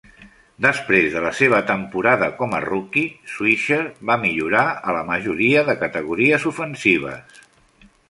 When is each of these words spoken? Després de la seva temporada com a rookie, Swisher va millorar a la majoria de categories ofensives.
Després 0.65 1.09
de 1.15 1.21
la 1.25 1.33
seva 1.39 1.59
temporada 1.67 2.31
com 2.41 2.57
a 2.57 2.63
rookie, 2.65 3.05
Swisher 3.35 3.79
va 4.13 4.19
millorar 4.25 4.67
a 4.75 4.99
la 4.99 5.07
majoria 5.13 5.65
de 5.71 5.81
categories 5.87 6.53
ofensives. 6.55 7.43